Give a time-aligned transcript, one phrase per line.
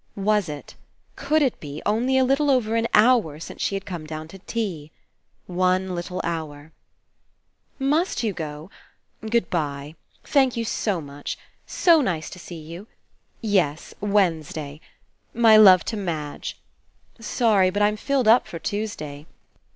[0.15, 0.73] Was It,
[1.15, 4.39] could it be, only a little over an hour since she had come down to
[4.39, 4.89] tea?
[5.45, 6.71] One little hour.
[7.77, 8.71] *'Must you go?...
[9.29, 9.93] Good bye....
[10.23, 11.37] Thank you so much....
[11.67, 12.87] So nice to see you....
[13.41, 14.81] Yes, Wednesday....
[15.35, 16.57] My love to Madge....
[17.19, 19.27] Sorry, but Fm filled up for Tuesday.